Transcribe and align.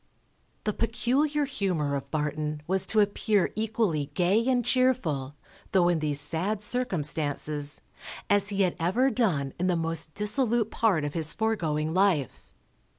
The 0.63 0.73
peculiar 0.73 1.45
humour 1.45 1.93
of 1.95 2.09
Barton 2.09 2.63
was 2.65 2.87
to 2.87 3.01
appear 3.01 3.51
equally 3.55 4.07
gay 4.15 4.43
and 4.49 4.65
cheerful, 4.65 5.35
though 5.73 5.89
in 5.89 5.99
these 5.99 6.19
sad 6.19 6.63
circumstances, 6.63 7.81
as 8.27 8.49
he 8.49 8.63
had 8.63 8.75
ever 8.79 9.11
done 9.11 9.53
in 9.59 9.67
the 9.67 9.75
most 9.75 10.15
dissolute 10.15 10.71
part 10.71 11.03
of 11.03 11.13
his 11.13 11.33
foregoing 11.33 11.93
life. 11.93 12.51